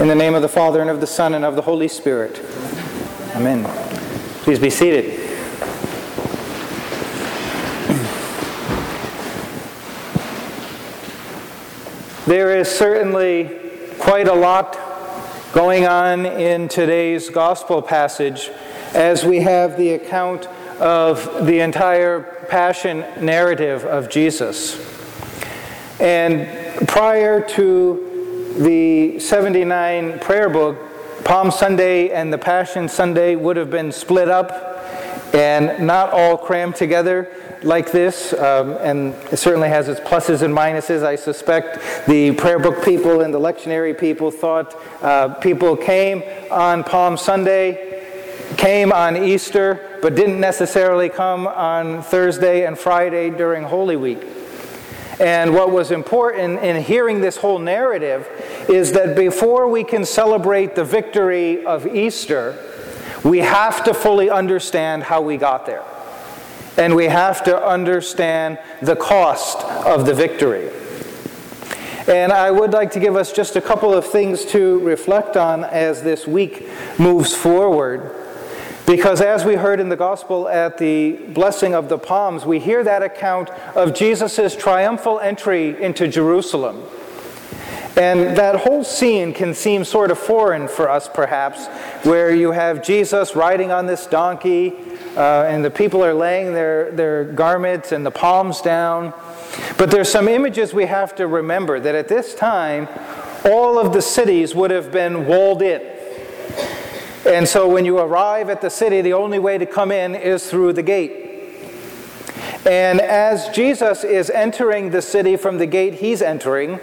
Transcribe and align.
In 0.00 0.08
the 0.08 0.14
name 0.14 0.34
of 0.34 0.40
the 0.40 0.48
Father, 0.48 0.80
and 0.80 0.88
of 0.88 0.98
the 1.02 1.06
Son, 1.06 1.34
and 1.34 1.44
of 1.44 1.56
the 1.56 1.60
Holy 1.60 1.86
Spirit. 1.86 2.40
Amen. 3.34 3.64
Please 4.44 4.58
be 4.58 4.70
seated. 4.70 5.20
There 12.26 12.56
is 12.58 12.66
certainly 12.66 13.60
quite 13.98 14.26
a 14.26 14.32
lot 14.32 14.78
going 15.52 15.84
on 15.86 16.24
in 16.24 16.68
today's 16.68 17.28
gospel 17.28 17.82
passage 17.82 18.48
as 18.94 19.26
we 19.26 19.40
have 19.40 19.76
the 19.76 19.90
account 19.90 20.46
of 20.80 21.44
the 21.44 21.60
entire 21.60 22.22
passion 22.48 23.00
narrative 23.22 23.84
of 23.84 24.08
Jesus. 24.08 24.80
And 26.00 26.88
prior 26.88 27.46
to 27.48 28.09
the 28.58 29.18
79 29.20 30.18
prayer 30.18 30.50
book, 30.50 30.76
Palm 31.24 31.50
Sunday 31.50 32.10
and 32.10 32.32
the 32.32 32.38
Passion 32.38 32.88
Sunday 32.88 33.36
would 33.36 33.56
have 33.56 33.70
been 33.70 33.92
split 33.92 34.28
up 34.28 34.50
and 35.32 35.86
not 35.86 36.10
all 36.10 36.36
crammed 36.36 36.74
together 36.74 37.32
like 37.62 37.92
this, 37.92 38.32
um, 38.32 38.72
and 38.80 39.14
it 39.32 39.36
certainly 39.36 39.68
has 39.68 39.88
its 39.88 40.00
pluses 40.00 40.42
and 40.42 40.54
minuses. 40.54 41.04
I 41.04 41.14
suspect 41.14 42.06
the 42.06 42.32
prayer 42.32 42.58
book 42.58 42.84
people 42.84 43.20
and 43.20 43.32
the 43.32 43.38
lectionary 43.38 43.98
people 43.98 44.30
thought 44.30 44.74
uh, 45.02 45.34
people 45.34 45.76
came 45.76 46.22
on 46.50 46.82
Palm 46.82 47.16
Sunday, 47.16 48.02
came 48.56 48.92
on 48.92 49.16
Easter, 49.16 49.98
but 50.02 50.16
didn't 50.16 50.40
necessarily 50.40 51.08
come 51.08 51.46
on 51.46 52.02
Thursday 52.02 52.66
and 52.66 52.76
Friday 52.76 53.30
during 53.30 53.62
Holy 53.62 53.96
Week. 53.96 54.39
And 55.20 55.54
what 55.54 55.70
was 55.70 55.90
important 55.90 56.60
in 56.60 56.82
hearing 56.82 57.20
this 57.20 57.36
whole 57.36 57.58
narrative 57.58 58.26
is 58.70 58.92
that 58.92 59.14
before 59.14 59.68
we 59.68 59.84
can 59.84 60.06
celebrate 60.06 60.74
the 60.74 60.84
victory 60.84 61.64
of 61.66 61.86
Easter, 61.86 62.56
we 63.22 63.40
have 63.40 63.84
to 63.84 63.92
fully 63.92 64.30
understand 64.30 65.02
how 65.02 65.20
we 65.20 65.36
got 65.36 65.66
there. 65.66 65.84
And 66.78 66.96
we 66.96 67.04
have 67.04 67.44
to 67.44 67.62
understand 67.62 68.58
the 68.80 68.96
cost 68.96 69.58
of 69.86 70.06
the 70.06 70.14
victory. 70.14 70.70
And 72.08 72.32
I 72.32 72.50
would 72.50 72.72
like 72.72 72.90
to 72.92 73.00
give 73.00 73.14
us 73.14 73.30
just 73.30 73.56
a 73.56 73.60
couple 73.60 73.92
of 73.92 74.06
things 74.06 74.46
to 74.46 74.78
reflect 74.80 75.36
on 75.36 75.64
as 75.64 76.02
this 76.02 76.26
week 76.26 76.66
moves 76.98 77.34
forward. 77.34 78.16
Because 78.86 79.20
as 79.20 79.44
we 79.44 79.54
heard 79.54 79.78
in 79.78 79.88
the 79.88 79.96
gospel 79.96 80.48
at 80.48 80.78
the 80.78 81.12
blessing 81.12 81.74
of 81.74 81.88
the 81.88 81.98
palms, 81.98 82.44
we 82.44 82.58
hear 82.58 82.82
that 82.82 83.02
account 83.02 83.50
of 83.76 83.94
Jesus' 83.94 84.56
triumphal 84.56 85.20
entry 85.20 85.80
into 85.80 86.08
Jerusalem. 86.08 86.82
And 87.96 88.36
that 88.36 88.56
whole 88.56 88.84
scene 88.84 89.32
can 89.32 89.52
seem 89.52 89.84
sort 89.84 90.10
of 90.10 90.18
foreign 90.18 90.68
for 90.68 90.88
us, 90.88 91.08
perhaps, 91.08 91.66
where 92.04 92.34
you 92.34 92.52
have 92.52 92.82
Jesus 92.82 93.36
riding 93.36 93.72
on 93.72 93.86
this 93.86 94.06
donkey, 94.06 94.74
uh, 95.16 95.44
and 95.44 95.64
the 95.64 95.70
people 95.70 96.04
are 96.04 96.14
laying 96.14 96.54
their, 96.54 96.92
their 96.92 97.24
garments 97.24 97.92
and 97.92 98.06
the 98.06 98.10
palms 98.10 98.60
down. 98.60 99.12
But 99.76 99.90
there's 99.90 100.10
some 100.10 100.28
images 100.28 100.72
we 100.72 100.86
have 100.86 101.14
to 101.16 101.26
remember 101.26 101.80
that 101.80 101.94
at 101.94 102.08
this 102.08 102.34
time, 102.34 102.88
all 103.44 103.78
of 103.78 103.92
the 103.92 104.02
cities 104.02 104.54
would 104.54 104.70
have 104.70 104.92
been 104.92 105.26
walled 105.26 105.60
in. 105.60 105.89
And 107.26 107.46
so 107.46 107.68
when 107.68 107.84
you 107.84 107.98
arrive 107.98 108.48
at 108.48 108.60
the 108.60 108.70
city, 108.70 109.02
the 109.02 109.12
only 109.12 109.38
way 109.38 109.58
to 109.58 109.66
come 109.66 109.92
in 109.92 110.14
is 110.14 110.48
through 110.48 110.72
the 110.72 110.82
gate. 110.82 111.28
And 112.66 113.00
as 113.00 113.48
Jesus 113.50 114.04
is 114.04 114.30
entering 114.30 114.90
the 114.90 115.02
city 115.02 115.36
from 115.36 115.58
the 115.58 115.66
gate 115.66 115.94
he's 115.94 116.22
entering, 116.22 116.80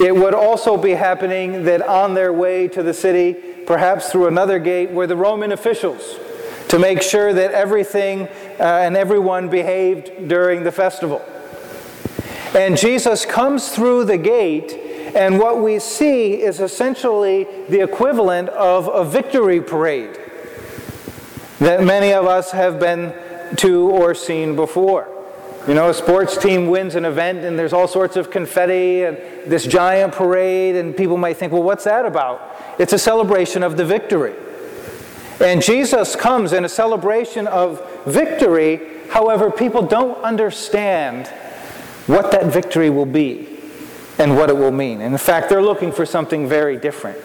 it 0.00 0.14
would 0.14 0.34
also 0.34 0.76
be 0.76 0.92
happening 0.92 1.64
that 1.64 1.82
on 1.82 2.14
their 2.14 2.32
way 2.32 2.68
to 2.68 2.82
the 2.82 2.94
city, 2.94 3.34
perhaps 3.66 4.10
through 4.10 4.26
another 4.26 4.58
gate, 4.58 4.90
were 4.90 5.06
the 5.06 5.16
Roman 5.16 5.52
officials 5.52 6.18
to 6.68 6.78
make 6.78 7.02
sure 7.02 7.32
that 7.32 7.52
everything 7.52 8.28
uh, 8.58 8.62
and 8.62 8.96
everyone 8.96 9.48
behaved 9.48 10.28
during 10.28 10.64
the 10.64 10.72
festival. 10.72 11.22
And 12.54 12.76
Jesus 12.76 13.24
comes 13.24 13.68
through 13.70 14.04
the 14.04 14.18
gate 14.18 14.78
and 15.14 15.38
what 15.38 15.60
we 15.60 15.78
see 15.78 16.42
is 16.42 16.60
essentially 16.60 17.46
the 17.68 17.80
equivalent 17.82 18.48
of 18.50 18.88
a 18.88 19.04
victory 19.04 19.60
parade 19.60 20.18
that 21.58 21.84
many 21.84 22.12
of 22.12 22.26
us 22.26 22.50
have 22.50 22.80
been 22.80 23.14
to 23.56 23.90
or 23.90 24.14
seen 24.14 24.56
before. 24.56 25.08
You 25.68 25.74
know, 25.74 25.90
a 25.90 25.94
sports 25.94 26.36
team 26.36 26.68
wins 26.68 26.94
an 26.94 27.04
event 27.04 27.44
and 27.44 27.58
there's 27.58 27.72
all 27.72 27.86
sorts 27.86 28.16
of 28.16 28.30
confetti 28.30 29.04
and 29.04 29.18
this 29.46 29.66
giant 29.66 30.12
parade, 30.14 30.76
and 30.76 30.96
people 30.96 31.16
might 31.16 31.36
think, 31.36 31.52
well, 31.52 31.62
what's 31.62 31.84
that 31.84 32.06
about? 32.06 32.56
It's 32.78 32.92
a 32.92 32.98
celebration 32.98 33.62
of 33.62 33.76
the 33.76 33.84
victory. 33.84 34.34
And 35.40 35.62
Jesus 35.62 36.16
comes 36.16 36.52
in 36.52 36.64
a 36.64 36.68
celebration 36.68 37.46
of 37.46 37.84
victory, 38.06 38.80
however, 39.10 39.50
people 39.50 39.82
don't 39.82 40.20
understand 40.22 41.28
what 42.06 42.32
that 42.32 42.46
victory 42.46 42.90
will 42.90 43.06
be 43.06 43.51
and 44.18 44.36
what 44.36 44.50
it 44.50 44.56
will 44.56 44.72
mean. 44.72 45.00
And 45.00 45.12
in 45.12 45.18
fact, 45.18 45.48
they're 45.48 45.62
looking 45.62 45.92
for 45.92 46.06
something 46.06 46.48
very 46.48 46.76
different. 46.76 47.18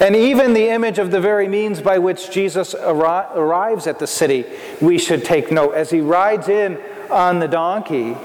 And 0.00 0.14
even 0.14 0.52
the 0.52 0.68
image 0.68 0.98
of 0.98 1.10
the 1.10 1.20
very 1.20 1.48
means 1.48 1.80
by 1.80 1.98
which 1.98 2.30
Jesus 2.30 2.74
arri- 2.74 3.34
arrives 3.34 3.86
at 3.86 3.98
the 3.98 4.06
city, 4.06 4.44
we 4.80 4.98
should 4.98 5.24
take 5.24 5.50
note. 5.50 5.74
As 5.74 5.90
he 5.90 6.00
rides 6.00 6.48
in 6.48 6.78
on 7.10 7.38
the 7.38 7.48
donkey, 7.48 8.16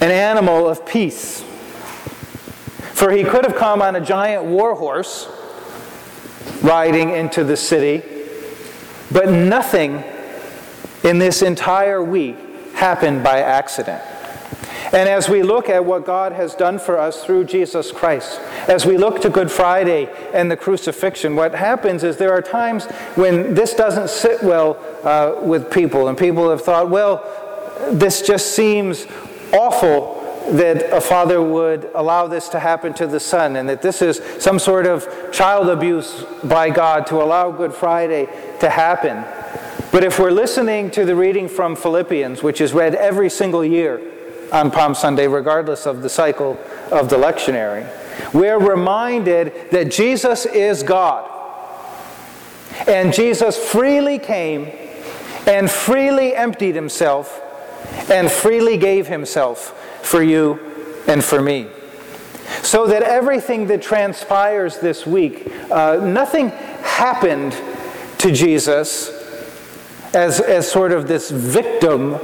an 0.00 0.10
animal 0.10 0.68
of 0.68 0.84
peace. 0.84 1.42
For 2.92 3.10
he 3.10 3.24
could 3.24 3.44
have 3.44 3.56
come 3.56 3.82
on 3.82 3.96
a 3.96 4.00
giant 4.00 4.44
war 4.44 4.74
horse 4.74 5.28
riding 6.62 7.10
into 7.10 7.44
the 7.44 7.56
city, 7.56 8.02
but 9.10 9.28
nothing 9.28 10.02
in 11.02 11.18
this 11.18 11.42
entire 11.42 12.02
week 12.02 12.36
happened 12.74 13.22
by 13.22 13.40
accident. 13.40 14.02
And 14.94 15.08
as 15.08 15.28
we 15.28 15.42
look 15.42 15.68
at 15.68 15.84
what 15.84 16.06
God 16.06 16.30
has 16.30 16.54
done 16.54 16.78
for 16.78 16.96
us 16.96 17.24
through 17.24 17.46
Jesus 17.46 17.90
Christ, 17.90 18.38
as 18.68 18.86
we 18.86 18.96
look 18.96 19.20
to 19.22 19.28
Good 19.28 19.50
Friday 19.50 20.08
and 20.32 20.48
the 20.48 20.56
crucifixion, 20.56 21.34
what 21.34 21.52
happens 21.52 22.04
is 22.04 22.16
there 22.16 22.32
are 22.32 22.40
times 22.40 22.84
when 23.16 23.54
this 23.54 23.74
doesn't 23.74 24.08
sit 24.08 24.40
well 24.44 24.78
uh, 25.02 25.44
with 25.44 25.68
people, 25.68 26.06
and 26.06 26.16
people 26.16 26.48
have 26.48 26.62
thought, 26.62 26.90
well, 26.90 27.28
this 27.90 28.22
just 28.22 28.54
seems 28.54 29.08
awful 29.52 30.20
that 30.52 30.96
a 30.96 31.00
father 31.00 31.42
would 31.42 31.90
allow 31.96 32.28
this 32.28 32.48
to 32.50 32.60
happen 32.60 32.94
to 32.94 33.08
the 33.08 33.18
son, 33.18 33.56
and 33.56 33.68
that 33.68 33.82
this 33.82 34.00
is 34.00 34.20
some 34.38 34.60
sort 34.60 34.86
of 34.86 35.08
child 35.32 35.68
abuse 35.68 36.22
by 36.44 36.70
God 36.70 37.04
to 37.08 37.20
allow 37.20 37.50
Good 37.50 37.74
Friday 37.74 38.26
to 38.60 38.70
happen. 38.70 39.24
But 39.90 40.04
if 40.04 40.20
we're 40.20 40.30
listening 40.30 40.92
to 40.92 41.04
the 41.04 41.16
reading 41.16 41.48
from 41.48 41.74
Philippians, 41.74 42.44
which 42.44 42.60
is 42.60 42.72
read 42.72 42.94
every 42.94 43.28
single 43.28 43.64
year, 43.64 44.00
on 44.54 44.70
Palm 44.70 44.94
Sunday, 44.94 45.26
regardless 45.26 45.84
of 45.84 46.00
the 46.00 46.08
cycle 46.08 46.56
of 46.92 47.10
the 47.10 47.16
lectionary. 47.16 47.90
We're 48.32 48.58
reminded 48.58 49.70
that 49.72 49.90
Jesus 49.90 50.46
is 50.46 50.84
God. 50.84 51.28
And 52.86 53.12
Jesus 53.12 53.58
freely 53.58 54.20
came 54.20 54.70
and 55.48 55.68
freely 55.68 56.36
emptied 56.36 56.76
himself 56.76 57.40
and 58.08 58.30
freely 58.30 58.76
gave 58.76 59.08
himself 59.08 59.76
for 60.04 60.22
you 60.22 60.60
and 61.08 61.22
for 61.22 61.42
me. 61.42 61.66
So 62.62 62.86
that 62.86 63.02
everything 63.02 63.66
that 63.66 63.82
transpires 63.82 64.78
this 64.78 65.04
week, 65.04 65.52
uh, 65.70 65.96
nothing 65.96 66.50
happened 66.50 67.56
to 68.18 68.30
Jesus 68.30 69.10
as, 70.14 70.40
as 70.40 70.70
sort 70.70 70.92
of 70.92 71.08
this 71.08 71.30
victim 71.30 72.20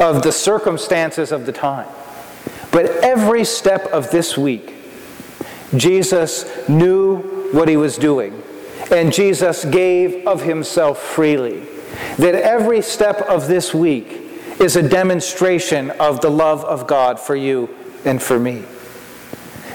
of 0.00 0.22
the 0.22 0.32
circumstances 0.32 1.32
of 1.32 1.46
the 1.46 1.52
time. 1.52 1.88
But 2.70 2.86
every 3.02 3.44
step 3.44 3.86
of 3.86 4.10
this 4.10 4.36
week, 4.36 4.74
Jesus 5.76 6.68
knew 6.68 7.50
what 7.52 7.68
he 7.68 7.76
was 7.76 7.96
doing, 7.96 8.42
and 8.90 9.12
Jesus 9.12 9.64
gave 9.64 10.26
of 10.26 10.42
himself 10.42 10.98
freely. 10.98 11.66
That 12.18 12.34
every 12.34 12.82
step 12.82 13.20
of 13.22 13.48
this 13.48 13.74
week 13.74 14.06
is 14.60 14.76
a 14.76 14.88
demonstration 14.88 15.90
of 15.92 16.20
the 16.20 16.30
love 16.30 16.64
of 16.64 16.86
God 16.86 17.18
for 17.18 17.36
you 17.36 17.74
and 18.04 18.22
for 18.22 18.38
me. 18.38 18.64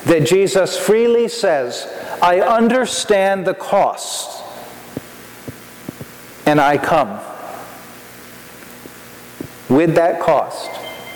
That 0.06 0.26
Jesus 0.26 0.78
freely 0.78 1.28
says, 1.28 1.88
I 2.22 2.42
understand 2.42 3.46
the 3.46 3.54
cost, 3.54 4.44
and 6.46 6.60
I 6.60 6.78
come 6.78 7.20
with 9.74 9.96
that 9.96 10.22
cost, 10.22 10.70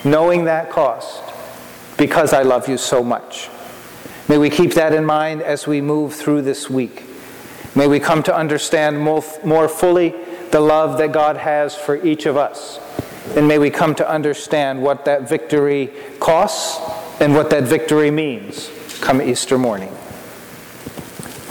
knowing 0.04 0.46
that 0.46 0.72
cost, 0.72 1.22
because 1.96 2.34
I 2.34 2.42
love 2.42 2.68
you 2.68 2.78
so 2.78 3.04
much. 3.04 3.50
May 4.28 4.40
we 4.40 4.50
keep 4.50 4.74
that 4.74 4.94
in 4.94 5.06
mind 5.06 5.44
as 5.44 5.68
we 5.68 5.80
move 5.80 6.16
through 6.16 6.42
this 6.42 6.70
week. 6.70 7.04
May 7.76 7.88
we 7.88 8.00
come 8.00 8.24
to 8.24 8.36
understand 8.36 9.00
more, 9.00 9.24
more 9.46 9.70
fully 9.70 10.16
the 10.50 10.60
love 10.60 10.98
that 10.98 11.12
God 11.12 11.38
has 11.38 11.76
for 11.76 12.04
each 12.04 12.26
of 12.26 12.36
us. 12.36 12.80
And 13.36 13.48
may 13.48 13.60
we 13.60 13.70
come 13.70 13.94
to 13.96 14.10
understand 14.10 14.82
what 14.82 15.06
that 15.06 15.30
victory 15.30 15.94
costs 16.20 16.82
and 17.22 17.36
what 17.36 17.52
that 17.52 17.64
victory 17.64 18.10
means 18.10 18.72
come 19.02 19.22
Easter 19.22 19.60
morning. 19.60 19.96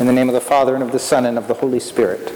In 0.00 0.06
the 0.06 0.12
name 0.12 0.28
of 0.28 0.34
the 0.34 0.40
Father, 0.40 0.74
and 0.74 0.82
of 0.82 0.90
the 0.90 0.98
Son, 0.98 1.24
and 1.26 1.38
of 1.38 1.46
the 1.46 1.54
Holy 1.54 1.80
Spirit. 1.80 2.32